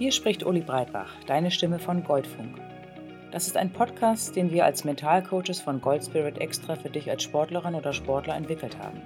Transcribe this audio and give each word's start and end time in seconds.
Hier 0.00 0.12
spricht 0.12 0.46
Uli 0.46 0.62
Breitbach, 0.62 1.10
deine 1.26 1.50
Stimme 1.50 1.78
von 1.78 2.02
Goldfunk. 2.02 2.58
Das 3.32 3.46
ist 3.46 3.58
ein 3.58 3.70
Podcast, 3.70 4.34
den 4.34 4.50
wir 4.50 4.64
als 4.64 4.82
Mentalcoaches 4.82 5.60
von 5.60 5.78
Goldspirit 5.78 6.38
extra 6.38 6.74
für 6.74 6.88
dich 6.88 7.10
als 7.10 7.22
Sportlerin 7.22 7.74
oder 7.74 7.92
Sportler 7.92 8.34
entwickelt 8.34 8.78
haben. 8.78 9.02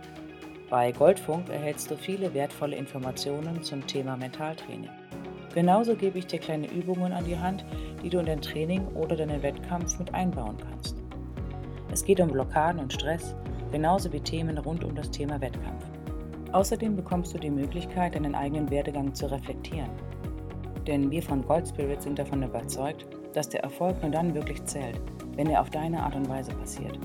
Bei 0.70 0.92
Goldfunk 0.92 1.48
erhältst 1.48 1.90
du 1.90 1.96
viele 1.96 2.32
wertvolle 2.32 2.76
Informationen 2.76 3.60
zum 3.64 3.84
Thema 3.88 4.16
Mentaltraining. 4.16 4.88
Genauso 5.52 5.96
gebe 5.96 6.20
ich 6.20 6.28
dir 6.28 6.38
kleine 6.38 6.70
Übungen 6.70 7.12
an 7.12 7.24
die 7.24 7.40
Hand, 7.40 7.64
die 8.04 8.08
du 8.08 8.20
in 8.20 8.26
dein 8.26 8.40
Training 8.40 8.86
oder 8.94 9.16
deinen 9.16 9.42
Wettkampf 9.42 9.98
mit 9.98 10.14
einbauen 10.14 10.58
kannst. 10.58 11.02
Es 11.90 12.04
geht 12.04 12.20
um 12.20 12.30
Blockaden 12.30 12.80
und 12.80 12.92
Stress, 12.92 13.34
genauso 13.72 14.12
wie 14.12 14.20
Themen 14.20 14.58
rund 14.58 14.84
um 14.84 14.94
das 14.94 15.10
Thema 15.10 15.40
Wettkampf. 15.40 15.86
Außerdem 16.52 16.94
bekommst 16.94 17.34
du 17.34 17.38
die 17.38 17.50
Möglichkeit, 17.50 18.14
deinen 18.14 18.36
eigenen 18.36 18.70
Werdegang 18.70 19.12
zu 19.12 19.26
reflektieren. 19.26 19.90
Denn 20.86 21.10
wir 21.10 21.22
von 21.22 21.42
Gold 21.46 21.66
Spirit 21.66 22.02
sind 22.02 22.18
davon 22.18 22.42
überzeugt, 22.42 23.06
dass 23.32 23.48
der 23.48 23.62
Erfolg 23.62 24.00
nur 24.02 24.10
dann 24.10 24.34
wirklich 24.34 24.62
zählt, 24.64 25.00
wenn 25.34 25.48
er 25.48 25.62
auf 25.62 25.70
deine 25.70 26.02
Art 26.02 26.14
und 26.14 26.28
Weise 26.28 26.52
passiert. 26.52 26.98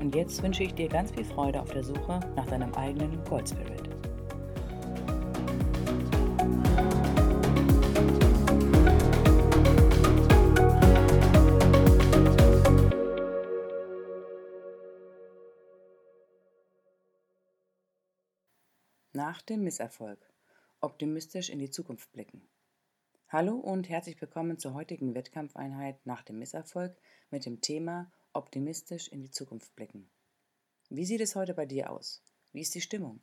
Und 0.00 0.14
jetzt 0.14 0.42
wünsche 0.42 0.62
ich 0.62 0.74
dir 0.74 0.88
ganz 0.88 1.10
viel 1.10 1.24
Freude 1.24 1.60
auf 1.60 1.70
der 1.70 1.82
Suche 1.82 2.20
nach 2.36 2.46
deinem 2.46 2.74
eigenen 2.74 3.24
Gold 3.24 3.48
Spirit. 3.48 3.88
Nach 19.14 19.40
dem 19.40 19.64
Misserfolg. 19.64 20.18
Optimistisch 20.82 21.48
in 21.48 21.58
die 21.58 21.70
Zukunft 21.70 22.12
blicken. 22.12 22.46
Hallo 23.28 23.56
und 23.56 23.88
herzlich 23.88 24.20
willkommen 24.20 24.56
zur 24.56 24.74
heutigen 24.74 25.16
Wettkampfeinheit 25.16 26.06
nach 26.06 26.22
dem 26.22 26.38
Misserfolg 26.38 26.96
mit 27.32 27.44
dem 27.44 27.60
Thema 27.60 28.12
Optimistisch 28.32 29.08
in 29.08 29.20
die 29.20 29.32
Zukunft 29.32 29.74
blicken. 29.74 30.08
Wie 30.90 31.04
sieht 31.04 31.20
es 31.20 31.34
heute 31.34 31.52
bei 31.52 31.66
dir 31.66 31.90
aus? 31.90 32.22
Wie 32.52 32.60
ist 32.60 32.76
die 32.76 32.80
Stimmung? 32.80 33.18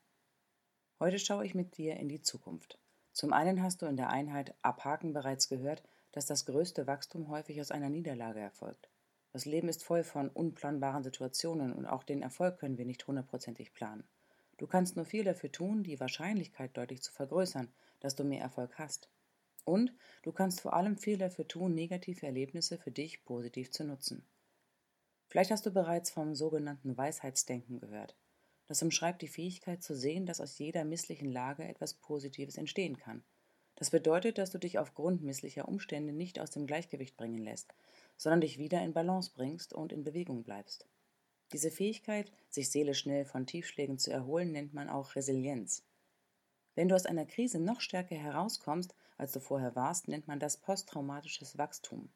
Heute 1.00 1.20
schaue 1.20 1.46
ich 1.46 1.56
mit 1.56 1.78
dir 1.78 1.96
in 1.96 2.10
die 2.10 2.22
Zukunft. 2.22 2.78
Zum 3.14 3.32
einen 3.32 3.64
hast 3.64 3.82
du 3.82 3.86
in 3.86 3.96
der 3.96 4.10
Einheit 4.10 4.54
Abhaken 4.62 5.14
bereits 5.14 5.48
gehört, 5.48 5.84
dass 6.12 6.26
das 6.26 6.46
größte 6.46 6.86
Wachstum 6.86 7.30
häufig 7.30 7.62
aus 7.62 7.72
einer 7.72 7.90
Niederlage 7.90 8.42
erfolgt. 8.42 8.90
Das 9.32 9.46
Leben 9.46 9.70
ist 9.70 9.86
voll 9.86 10.04
von 10.04 10.28
unplanbaren 10.28 11.04
Situationen 11.04 11.72
und 11.72 11.86
auch 11.86 12.04
den 12.04 12.22
Erfolg 12.22 12.60
können 12.60 12.78
wir 12.78 12.86
nicht 12.86 13.08
hundertprozentig 13.08 13.74
planen. 13.74 14.04
Du 14.58 14.68
kannst 14.68 14.98
nur 14.98 15.06
viel 15.06 15.24
dafür 15.24 15.54
tun, 15.54 15.82
die 15.82 16.02
Wahrscheinlichkeit 16.02 16.76
deutlich 16.76 17.02
zu 17.02 17.14
vergrößern, 17.14 17.72
dass 18.02 18.16
du 18.16 18.26
mehr 18.26 18.42
Erfolg 18.42 18.78
hast. 18.78 19.10
Und 19.66 19.94
du 20.24 20.32
kannst 20.32 20.62
vor 20.62 20.74
allem 20.74 20.98
viel 20.98 21.18
dafür 21.18 21.48
tun, 21.48 21.74
negative 21.74 22.26
Erlebnisse 22.26 22.78
für 22.78 22.92
dich 22.92 23.24
positiv 23.24 23.72
zu 23.72 23.84
nutzen. 23.84 24.26
Vielleicht 25.28 25.52
hast 25.52 25.66
du 25.66 25.72
bereits 25.72 26.12
vom 26.12 26.36
sogenannten 26.36 26.98
Weisheitsdenken 26.98 27.80
gehört. 27.80 28.16
Das 28.68 28.82
umschreibt 28.82 29.22
die 29.22 29.28
Fähigkeit 29.28 29.84
zu 29.84 29.96
sehen, 29.96 30.26
dass 30.26 30.42
aus 30.42 30.58
jeder 30.58 30.86
misslichen 30.86 31.32
Lage 31.32 31.64
etwas 31.64 31.94
Positives 31.96 32.58
entstehen 32.58 32.98
kann. 32.98 33.24
Das 33.76 33.90
bedeutet, 33.90 34.38
dass 34.38 34.52
du 34.52 34.60
dich 34.60 34.80
aufgrund 34.80 35.24
misslicher 35.24 35.68
Umstände 35.68 36.14
nicht 36.14 36.40
aus 36.40 36.52
dem 36.52 36.68
Gleichgewicht 36.68 37.18
bringen 37.18 37.44
lässt, 37.44 37.74
sondern 38.18 38.42
dich 38.42 38.58
wieder 38.58 38.82
in 38.84 38.94
Balance 38.94 39.32
bringst 39.34 39.74
und 39.74 39.92
in 39.92 40.04
Bewegung 40.04 40.44
bleibst. 40.44 40.88
Diese 41.52 41.72
Fähigkeit, 41.72 42.32
sich 42.50 42.70
seelisch 42.70 43.00
schnell 43.00 43.26
von 43.26 43.46
Tiefschlägen 43.46 43.98
zu 43.98 44.12
erholen, 44.12 44.52
nennt 44.52 44.74
man 44.74 44.90
auch 44.90 45.16
Resilienz. 45.16 45.84
Wenn 46.76 46.90
du 46.90 46.96
aus 46.96 47.06
einer 47.06 47.26
Krise 47.26 47.60
noch 47.60 47.82
stärker 47.82 48.16
herauskommst, 48.16 48.96
als 49.18 49.32
du 49.32 49.40
vorher 49.40 49.76
warst, 49.76 50.08
nennt 50.08 50.28
man 50.28 50.40
das 50.40 50.58
posttraumatisches 50.58 51.58
Wachstum. 51.58 52.10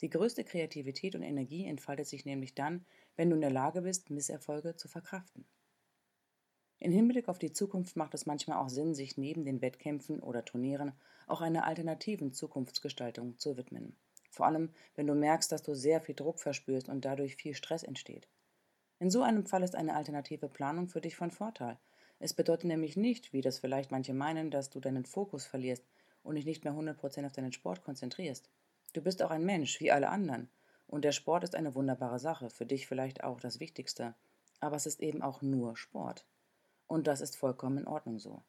Die 0.00 0.10
größte 0.10 0.42
Kreativität 0.42 1.14
und 1.14 1.22
Energie 1.22 1.66
entfaltet 1.66 2.08
sich 2.08 2.24
nämlich 2.24 2.54
dann, 2.54 2.84
wenn 3.14 3.30
du 3.30 3.36
in 3.36 3.40
der 3.40 3.52
Lage 3.52 3.82
bist, 3.82 4.10
Misserfolge 4.10 4.74
zu 4.74 4.88
verkraften. 4.88 5.46
In 6.80 6.90
Hinblick 6.90 7.28
auf 7.28 7.38
die 7.38 7.52
Zukunft 7.52 7.94
macht 7.94 8.12
es 8.14 8.26
manchmal 8.26 8.58
auch 8.58 8.68
Sinn, 8.68 8.96
sich 8.96 9.16
neben 9.16 9.44
den 9.44 9.62
Wettkämpfen 9.62 10.18
oder 10.18 10.44
Turnieren 10.44 10.92
auch 11.28 11.40
einer 11.40 11.64
alternativen 11.64 12.32
Zukunftsgestaltung 12.32 13.38
zu 13.38 13.56
widmen. 13.56 13.96
Vor 14.30 14.46
allem, 14.46 14.70
wenn 14.96 15.06
du 15.06 15.14
merkst, 15.14 15.52
dass 15.52 15.62
du 15.62 15.76
sehr 15.76 16.00
viel 16.00 16.16
Druck 16.16 16.40
verspürst 16.40 16.88
und 16.88 17.04
dadurch 17.04 17.36
viel 17.36 17.54
Stress 17.54 17.84
entsteht. 17.84 18.26
In 18.98 19.10
so 19.10 19.22
einem 19.22 19.46
Fall 19.46 19.62
ist 19.62 19.76
eine 19.76 19.94
alternative 19.94 20.48
Planung 20.48 20.88
für 20.88 21.00
dich 21.00 21.14
von 21.14 21.30
Vorteil. 21.30 21.78
Es 22.24 22.34
bedeutet 22.34 22.66
nämlich 22.66 22.96
nicht, 22.96 23.32
wie 23.32 23.40
das 23.40 23.58
vielleicht 23.58 23.90
manche 23.90 24.14
meinen, 24.14 24.52
dass 24.52 24.70
du 24.70 24.78
deinen 24.78 25.04
Fokus 25.04 25.44
verlierst 25.44 25.84
und 26.22 26.36
dich 26.36 26.44
nicht 26.44 26.62
mehr 26.62 26.72
100% 26.72 27.26
auf 27.26 27.32
deinen 27.32 27.52
Sport 27.52 27.82
konzentrierst. 27.82 28.48
Du 28.92 29.02
bist 29.02 29.24
auch 29.24 29.32
ein 29.32 29.44
Mensch, 29.44 29.80
wie 29.80 29.90
alle 29.90 30.08
anderen. 30.08 30.48
Und 30.86 31.04
der 31.04 31.10
Sport 31.10 31.42
ist 31.42 31.56
eine 31.56 31.74
wunderbare 31.74 32.20
Sache, 32.20 32.48
für 32.48 32.64
dich 32.64 32.86
vielleicht 32.86 33.24
auch 33.24 33.40
das 33.40 33.58
Wichtigste. 33.58 34.14
Aber 34.60 34.76
es 34.76 34.86
ist 34.86 35.00
eben 35.00 35.20
auch 35.20 35.42
nur 35.42 35.76
Sport. 35.76 36.24
Und 36.86 37.08
das 37.08 37.22
ist 37.22 37.34
vollkommen 37.34 37.78
in 37.78 37.88
Ordnung 37.88 38.20
so. 38.20 38.40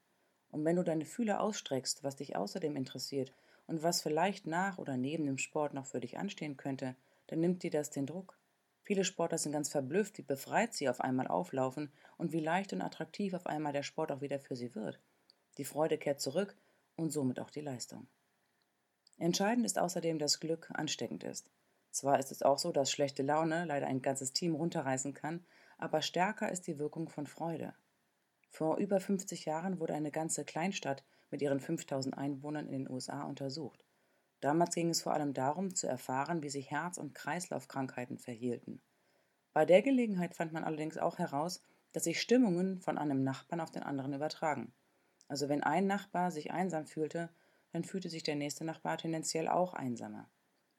Und 0.51 0.65
wenn 0.65 0.75
du 0.75 0.83
deine 0.83 1.05
Fühler 1.05 1.41
ausstreckst, 1.41 2.03
was 2.03 2.17
dich 2.17 2.35
außerdem 2.35 2.75
interessiert 2.75 3.33
und 3.65 3.81
was 3.81 4.03
vielleicht 4.03 4.45
nach 4.45 4.77
oder 4.77 4.97
neben 4.97 5.25
dem 5.25 5.39
Sport 5.39 5.73
noch 5.73 5.87
für 5.87 5.99
dich 5.99 6.19
anstehen 6.19 6.57
könnte, 6.57 6.95
dann 7.25 7.39
nimmt 7.39 7.63
dir 7.63 7.71
das 7.71 7.89
den 7.89 8.05
Druck. 8.05 8.37
Viele 8.83 9.05
Sportler 9.05 9.37
sind 9.37 9.53
ganz 9.53 9.69
verblüfft, 9.69 10.17
wie 10.17 10.23
befreit 10.23 10.73
sie 10.73 10.89
auf 10.89 10.99
einmal 10.99 11.27
auflaufen 11.27 11.91
und 12.17 12.33
wie 12.33 12.41
leicht 12.41 12.73
und 12.73 12.81
attraktiv 12.81 13.33
auf 13.33 13.47
einmal 13.47 13.71
der 13.71 13.83
Sport 13.83 14.11
auch 14.11 14.21
wieder 14.21 14.39
für 14.39 14.57
sie 14.57 14.75
wird. 14.75 14.99
Die 15.57 15.65
Freude 15.65 15.97
kehrt 15.97 16.19
zurück 16.19 16.57
und 16.95 17.11
somit 17.11 17.39
auch 17.39 17.49
die 17.49 17.61
Leistung. 17.61 18.07
Entscheidend 19.17 19.65
ist 19.65 19.79
außerdem, 19.79 20.19
dass 20.19 20.39
Glück 20.39 20.69
ansteckend 20.73 21.23
ist. 21.23 21.49
Zwar 21.91 22.19
ist 22.19 22.31
es 22.31 22.41
auch 22.41 22.57
so, 22.57 22.71
dass 22.71 22.91
schlechte 22.91 23.23
Laune 23.23 23.65
leider 23.65 23.87
ein 23.87 24.01
ganzes 24.01 24.33
Team 24.33 24.55
runterreißen 24.55 25.13
kann, 25.13 25.45
aber 25.77 26.01
stärker 26.01 26.51
ist 26.51 26.67
die 26.67 26.79
Wirkung 26.79 27.07
von 27.07 27.27
Freude. 27.27 27.73
Vor 28.49 28.77
über 28.77 28.99
50 28.99 29.45
Jahren 29.45 29.79
wurde 29.79 29.93
eine 29.93 30.11
ganze 30.11 30.43
Kleinstadt 30.43 31.03
mit 31.29 31.41
ihren 31.41 31.59
5000 31.59 32.17
Einwohnern 32.17 32.67
in 32.67 32.83
den 32.83 32.89
USA 32.89 33.23
untersucht. 33.23 33.82
Damals 34.43 34.75
ging 34.75 34.89
es 34.89 35.01
vor 35.01 35.13
allem 35.13 35.33
darum, 35.33 35.73
zu 35.73 35.87
erfahren, 35.87 36.43
wie 36.43 36.49
sich 36.49 36.69
Herz- 36.69 36.97
und 36.97 37.15
Kreislaufkrankheiten 37.15 38.17
verhielten. 38.17 38.81
Bei 39.53 39.63
der 39.63 39.81
Gelegenheit 39.81 40.35
fand 40.35 40.51
man 40.51 40.65
allerdings 40.65 40.97
auch 40.97 41.17
heraus, 41.17 41.61
dass 41.93 42.03
sich 42.03 42.19
Stimmungen 42.19 42.81
von 42.81 42.97
einem 42.97 43.23
Nachbarn 43.23 43.61
auf 43.61 43.71
den 43.71 43.83
anderen 43.83 44.11
übertragen. 44.11 44.73
Also 45.29 45.47
wenn 45.47 45.63
ein 45.63 45.87
Nachbar 45.87 46.29
sich 46.29 46.51
einsam 46.51 46.85
fühlte, 46.85 47.29
dann 47.71 47.85
fühlte 47.85 48.09
sich 48.09 48.23
der 48.23 48.35
nächste 48.35 48.65
Nachbar 48.65 48.97
tendenziell 48.97 49.47
auch 49.47 49.75
einsamer. 49.75 50.29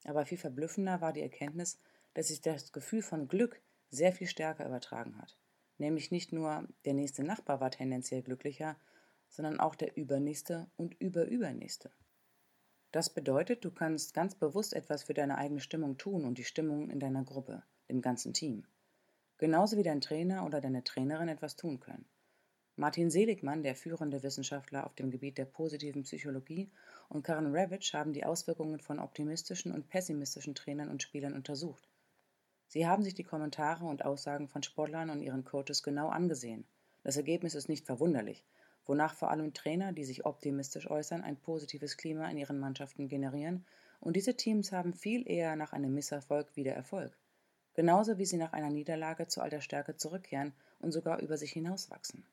Aber 0.03 0.27
viel 0.27 0.37
verblüffender 0.37 1.01
war 1.01 1.11
die 1.11 1.23
Erkenntnis, 1.23 1.79
dass 2.13 2.27
sich 2.27 2.41
das 2.41 2.71
Gefühl 2.71 3.01
von 3.01 3.27
Glück 3.27 3.59
sehr 3.89 4.13
viel 4.13 4.27
stärker 4.27 4.67
übertragen 4.67 5.17
hat. 5.19 5.39
Nämlich 5.79 6.11
nicht 6.11 6.31
nur 6.31 6.67
der 6.85 6.93
nächste 6.93 7.23
Nachbar 7.23 7.61
war 7.61 7.71
tendenziell 7.71 8.21
glücklicher, 8.21 8.77
sondern 9.27 9.59
auch 9.59 9.73
der 9.73 9.97
übernächste 9.97 10.69
und 10.77 10.93
überübernächste. 11.01 11.89
Das 12.95 13.09
bedeutet, 13.09 13.65
du 13.65 13.71
kannst 13.71 14.13
ganz 14.13 14.35
bewusst 14.35 14.71
etwas 14.71 15.03
für 15.03 15.13
deine 15.13 15.37
eigene 15.37 15.59
Stimmung 15.59 15.97
tun 15.97 16.23
und 16.23 16.37
die 16.37 16.45
Stimmung 16.45 16.89
in 16.89 17.01
deiner 17.01 17.25
Gruppe, 17.25 17.61
dem 17.89 18.01
ganzen 18.01 18.33
Team. 18.33 18.63
Genauso 19.37 19.75
wie 19.75 19.83
dein 19.83 19.99
Trainer 19.99 20.45
oder 20.45 20.61
deine 20.61 20.81
Trainerin 20.81 21.27
etwas 21.27 21.57
tun 21.57 21.81
können. 21.81 22.05
Martin 22.77 23.11
Seligmann, 23.11 23.63
der 23.63 23.75
führende 23.75 24.23
Wissenschaftler 24.23 24.85
auf 24.85 24.95
dem 24.95 25.11
Gebiet 25.11 25.37
der 25.37 25.43
positiven 25.43 26.03
Psychologie, 26.03 26.71
und 27.09 27.23
Karen 27.23 27.53
Ravitch 27.53 27.93
haben 27.93 28.13
die 28.13 28.23
Auswirkungen 28.23 28.79
von 28.79 28.99
optimistischen 28.99 29.73
und 29.73 29.89
pessimistischen 29.89 30.55
Trainern 30.55 30.87
und 30.87 31.03
Spielern 31.03 31.33
untersucht. 31.33 31.89
Sie 32.69 32.87
haben 32.87 33.03
sich 33.03 33.13
die 33.13 33.25
Kommentare 33.25 33.83
und 33.83 34.05
Aussagen 34.05 34.47
von 34.47 34.63
Sportlern 34.63 35.09
und 35.09 35.21
ihren 35.21 35.43
Coaches 35.43 35.83
genau 35.83 36.07
angesehen. 36.07 36.65
Das 37.05 37.15
Ergebnis 37.15 37.55
ist 37.55 37.69
nicht 37.69 37.85
verwunderlich 37.85 38.43
wonach 38.85 39.13
vor 39.15 39.31
allem 39.31 39.53
Trainer, 39.53 39.93
die 39.93 40.05
sich 40.05 40.25
optimistisch 40.25 40.89
äußern, 40.89 41.23
ein 41.23 41.37
positives 41.37 41.97
Klima 41.97 42.29
in 42.29 42.37
ihren 42.37 42.59
Mannschaften 42.59 43.07
generieren, 43.07 43.65
und 43.99 44.15
diese 44.15 44.35
Teams 44.35 44.71
haben 44.71 44.93
viel 44.93 45.27
eher 45.27 45.55
nach 45.55 45.73
einem 45.73 45.93
Misserfolg 45.93 46.55
wieder 46.55 46.73
Erfolg, 46.73 47.17
genauso 47.73 48.17
wie 48.17 48.25
sie 48.25 48.37
nach 48.37 48.53
einer 48.53 48.69
Niederlage 48.69 49.27
zu 49.27 49.41
alter 49.41 49.61
Stärke 49.61 49.95
zurückkehren 49.95 50.53
und 50.79 50.91
sogar 50.91 51.21
über 51.21 51.37
sich 51.37 51.51
hinauswachsen. 51.53 52.25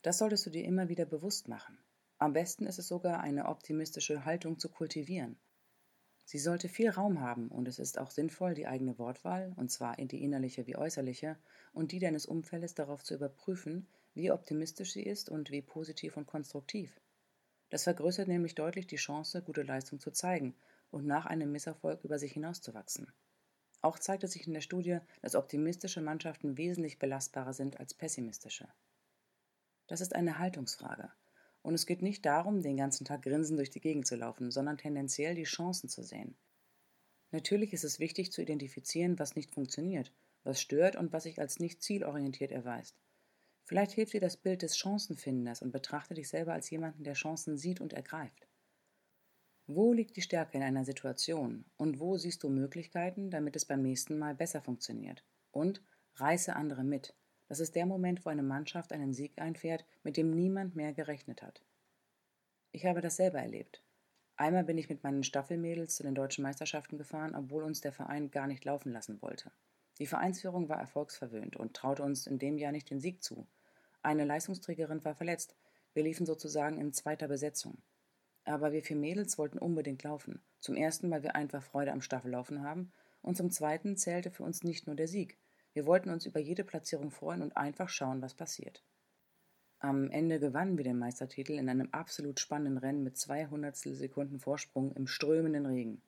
Das 0.00 0.18
solltest 0.18 0.46
du 0.46 0.50
dir 0.50 0.64
immer 0.64 0.88
wieder 0.88 1.04
bewusst 1.04 1.48
machen. 1.48 1.76
Am 2.18 2.32
besten 2.32 2.66
ist 2.66 2.78
es 2.78 2.88
sogar, 2.88 3.20
eine 3.20 3.46
optimistische 3.46 4.24
Haltung 4.24 4.58
zu 4.58 4.68
kultivieren. 4.68 5.36
Sie 6.24 6.38
sollte 6.38 6.68
viel 6.68 6.90
Raum 6.90 7.20
haben 7.20 7.48
und 7.48 7.68
es 7.68 7.78
ist 7.78 7.98
auch 7.98 8.10
sinnvoll, 8.10 8.54
die 8.54 8.66
eigene 8.66 8.98
Wortwahl, 8.98 9.52
und 9.56 9.70
zwar 9.70 9.98
in 9.98 10.08
die 10.08 10.22
innerliche 10.22 10.66
wie 10.66 10.76
äußerliche, 10.76 11.36
und 11.72 11.92
die 11.92 11.98
deines 11.98 12.26
Umfeldes 12.26 12.74
darauf 12.74 13.02
zu 13.02 13.14
überprüfen, 13.14 13.88
wie 14.14 14.30
optimistisch 14.30 14.92
sie 14.92 15.02
ist 15.02 15.28
und 15.28 15.50
wie 15.50 15.62
positiv 15.62 16.16
und 16.16 16.26
konstruktiv. 16.26 17.00
Das 17.70 17.84
vergrößert 17.84 18.28
nämlich 18.28 18.54
deutlich 18.54 18.86
die 18.86 18.96
Chance, 18.96 19.42
gute 19.42 19.62
Leistung 19.62 19.98
zu 19.98 20.10
zeigen 20.10 20.54
und 20.90 21.06
nach 21.06 21.26
einem 21.26 21.50
Misserfolg 21.50 22.04
über 22.04 22.18
sich 22.18 22.32
hinauszuwachsen. 22.32 23.10
Auch 23.80 23.98
zeigte 23.98 24.28
sich 24.28 24.46
in 24.46 24.52
der 24.52 24.60
Studie, 24.60 24.98
dass 25.22 25.34
optimistische 25.34 26.02
Mannschaften 26.02 26.56
wesentlich 26.56 26.98
belastbarer 26.98 27.52
sind 27.52 27.80
als 27.80 27.94
pessimistische. 27.94 28.68
Das 29.88 30.00
ist 30.00 30.14
eine 30.14 30.38
Haltungsfrage. 30.38 31.10
Und 31.62 31.74
es 31.74 31.86
geht 31.86 32.02
nicht 32.02 32.26
darum, 32.26 32.62
den 32.62 32.76
ganzen 32.76 33.04
Tag 33.04 33.22
grinsend 33.22 33.58
durch 33.58 33.70
die 33.70 33.80
Gegend 33.80 34.06
zu 34.06 34.16
laufen, 34.16 34.50
sondern 34.50 34.78
tendenziell 34.78 35.34
die 35.34 35.44
Chancen 35.44 35.88
zu 35.88 36.02
sehen. 36.02 36.36
Natürlich 37.30 37.72
ist 37.72 37.84
es 37.84 37.98
wichtig 37.98 38.30
zu 38.32 38.42
identifizieren, 38.42 39.18
was 39.18 39.36
nicht 39.36 39.54
funktioniert, 39.54 40.12
was 40.44 40.60
stört 40.60 40.96
und 40.96 41.12
was 41.12 41.22
sich 41.22 41.40
als 41.40 41.60
nicht 41.60 41.82
zielorientiert 41.82 42.52
erweist. 42.52 42.96
Vielleicht 43.64 43.92
hilft 43.92 44.12
dir 44.12 44.20
das 44.20 44.36
Bild 44.36 44.62
des 44.62 44.76
Chancenfinders 44.76 45.62
und 45.62 45.72
betrachte 45.72 46.14
dich 46.14 46.28
selber 46.28 46.52
als 46.52 46.68
jemanden, 46.70 47.04
der 47.04 47.14
Chancen 47.14 47.56
sieht 47.56 47.80
und 47.80 47.92
ergreift. 47.92 48.48
Wo 49.66 49.92
liegt 49.92 50.16
die 50.16 50.22
Stärke 50.22 50.58
in 50.58 50.64
einer 50.64 50.84
Situation 50.84 51.64
und 51.76 52.00
wo 52.00 52.18
siehst 52.18 52.42
du 52.42 52.48
Möglichkeiten, 52.48 53.30
damit 53.30 53.54
es 53.54 53.64
beim 53.64 53.80
nächsten 53.80 54.18
Mal 54.18 54.34
besser 54.34 54.60
funktioniert? 54.60 55.24
Und 55.52 55.82
reiße 56.16 56.54
andere 56.54 56.82
mit. 56.82 57.14
Das 57.52 57.60
ist 57.60 57.74
der 57.74 57.84
Moment, 57.84 58.24
wo 58.24 58.30
eine 58.30 58.42
Mannschaft 58.42 58.94
einen 58.94 59.12
Sieg 59.12 59.38
einfährt, 59.38 59.84
mit 60.04 60.16
dem 60.16 60.30
niemand 60.30 60.74
mehr 60.74 60.94
gerechnet 60.94 61.42
hat. 61.42 61.60
Ich 62.70 62.86
habe 62.86 63.02
das 63.02 63.16
selber 63.16 63.40
erlebt. 63.40 63.84
Einmal 64.36 64.64
bin 64.64 64.78
ich 64.78 64.88
mit 64.88 65.02
meinen 65.02 65.22
Staffelmädels 65.22 65.96
zu 65.96 66.02
den 66.02 66.14
deutschen 66.14 66.44
Meisterschaften 66.44 66.96
gefahren, 66.96 67.34
obwohl 67.34 67.62
uns 67.62 67.82
der 67.82 67.92
Verein 67.92 68.30
gar 68.30 68.46
nicht 68.46 68.64
laufen 68.64 68.90
lassen 68.90 69.20
wollte. 69.20 69.52
Die 69.98 70.06
Vereinsführung 70.06 70.70
war 70.70 70.80
erfolgsverwöhnt 70.80 71.56
und 71.56 71.74
traute 71.74 72.02
uns 72.02 72.26
in 72.26 72.38
dem 72.38 72.56
Jahr 72.56 72.72
nicht 72.72 72.88
den 72.88 73.00
Sieg 73.00 73.22
zu. 73.22 73.46
Eine 74.00 74.24
Leistungsträgerin 74.24 75.04
war 75.04 75.14
verletzt. 75.14 75.54
Wir 75.92 76.04
liefen 76.04 76.24
sozusagen 76.24 76.80
in 76.80 76.94
zweiter 76.94 77.28
Besetzung. 77.28 77.82
Aber 78.44 78.72
wir 78.72 78.82
vier 78.82 78.96
Mädels 78.96 79.36
wollten 79.36 79.58
unbedingt 79.58 80.04
laufen. 80.04 80.40
Zum 80.58 80.74
ersten, 80.74 81.10
weil 81.10 81.22
wir 81.22 81.36
einfach 81.36 81.62
Freude 81.62 81.92
am 81.92 82.00
Staffellaufen 82.00 82.62
haben, 82.62 82.92
und 83.20 83.36
zum 83.36 83.50
zweiten 83.50 83.98
zählte 83.98 84.30
für 84.30 84.42
uns 84.42 84.62
nicht 84.62 84.86
nur 84.86 84.96
der 84.96 85.06
Sieg. 85.06 85.36
Wir 85.74 85.86
wollten 85.86 86.10
uns 86.10 86.26
über 86.26 86.40
jede 86.40 86.64
Platzierung 86.64 87.10
freuen 87.10 87.42
und 87.42 87.56
einfach 87.56 87.88
schauen, 87.88 88.20
was 88.22 88.34
passiert. 88.34 88.82
Am 89.78 90.10
Ende 90.10 90.38
gewannen 90.38 90.76
wir 90.76 90.84
den 90.84 90.98
Meistertitel 90.98 91.52
in 91.52 91.68
einem 91.68 91.88
absolut 91.90 92.38
spannenden 92.38 92.78
Rennen 92.78 93.02
mit 93.02 93.16
200 93.16 93.76
Sekunden 93.76 94.38
Vorsprung 94.38 94.92
im 94.92 95.06
strömenden 95.06 95.66
Regen. 95.66 96.02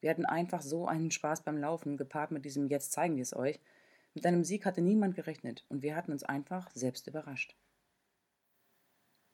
Wir 0.00 0.10
hatten 0.10 0.24
einfach 0.24 0.62
so 0.62 0.86
einen 0.86 1.10
Spaß 1.10 1.42
beim 1.42 1.58
Laufen, 1.58 1.96
gepaart 1.96 2.30
mit 2.30 2.44
diesem 2.44 2.68
Jetzt 2.68 2.92
zeigen 2.92 3.16
wir 3.16 3.22
es 3.22 3.36
euch. 3.36 3.60
Mit 4.14 4.24
einem 4.24 4.44
Sieg 4.44 4.64
hatte 4.64 4.80
niemand 4.80 5.14
gerechnet 5.14 5.66
und 5.68 5.82
wir 5.82 5.94
hatten 5.94 6.12
uns 6.12 6.22
einfach 6.22 6.70
selbst 6.72 7.06
überrascht. 7.06 7.54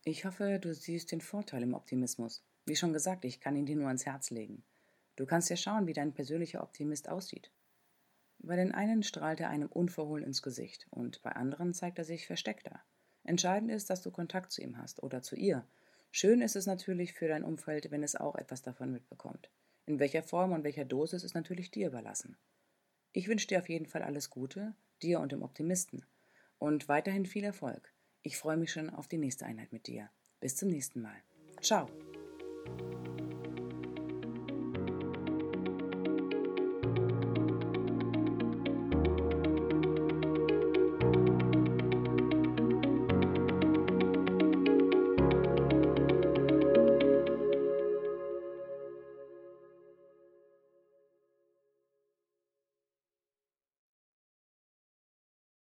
Ich 0.05 0.25
hoffe, 0.25 0.59
du 0.59 0.75
siehst 0.75 1.13
den 1.13 1.21
Vorteil 1.21 1.63
im 1.63 1.75
Optimismus. 1.75 2.43
Wie 2.67 2.77
schon 2.77 2.93
gesagt, 2.93 3.25
ich 3.25 3.41
kann 3.41 3.57
ihn 3.57 3.67
dir 3.67 3.77
nur 3.77 3.87
ans 3.87 4.07
Herz 4.07 4.31
legen. 4.31 4.65
Du 5.17 5.25
kannst 5.25 5.51
ja 5.51 5.57
schauen, 5.57 5.87
wie 5.87 5.93
dein 5.93 6.13
persönlicher 6.13 6.63
Optimist 6.63 7.09
aussieht. 7.09 7.51
Bei 8.47 8.57
den 8.57 8.73
einen 8.73 9.03
strahlt 9.03 9.41
er 9.41 9.49
einem 9.49 9.69
unverhohlen 9.69 10.25
ins 10.25 10.43
Gesicht 10.43 10.87
und 10.91 11.23
bei 11.23 11.33
anderen 11.33 11.73
zeigt 11.73 11.99
er 11.99 12.05
sich 12.05 12.27
versteckter. 12.27 12.83
Entscheidend 13.25 13.71
ist, 13.71 13.89
dass 13.89 14.03
du 14.03 14.11
Kontakt 14.11 14.53
zu 14.53 14.61
ihm 14.61 14.77
hast 14.77 15.03
oder 15.03 15.23
zu 15.23 15.35
ihr. 15.35 15.67
Schön 16.11 16.43
ist 16.43 16.55
es 16.55 16.67
natürlich 16.67 17.15
für 17.15 17.27
dein 17.27 17.43
Umfeld, 17.43 17.91
wenn 17.91 18.03
es 18.03 18.17
auch 18.17 18.37
etwas 18.37 18.61
davon 18.61 18.93
mitbekommt. 18.93 19.51
In 19.87 19.99
welcher 19.99 20.23
Form 20.23 20.53
und 20.53 20.63
welcher 20.63 20.85
Dosis 20.85 21.25
ist 21.25 21.35
natürlich 21.35 21.71
dir 21.71 21.89
überlassen. 21.89 22.37
Ich 23.13 23.29
wünsche 23.29 23.47
dir 23.47 23.61
auf 23.61 23.69
jeden 23.69 23.87
Fall 23.87 24.03
alles 24.03 24.29
Gute, 24.29 24.75
dir 25.03 25.21
und 25.21 25.33
dem 25.33 25.43
Optimisten. 25.43 26.05
Und 26.59 26.87
weiterhin 26.89 27.25
viel 27.25 27.45
Erfolg. 27.45 27.93
Ich 28.23 28.37
freue 28.37 28.59
mich 28.59 28.73
schon 28.73 28.91
auf 28.91 29.09
die 29.09 29.19
nächste 29.19 29.47
Einheit 29.47 29.73
mit 29.73 29.87
dir. 29.87 30.11
Bis 30.41 30.57
zum 30.57 30.69
nächsten 30.69 31.01
Mal. 31.01 31.17
Ciao. 31.63 31.89